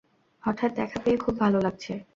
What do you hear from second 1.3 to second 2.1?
ভালো লাগছে!